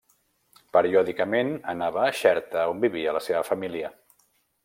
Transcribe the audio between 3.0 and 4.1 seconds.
la seva família.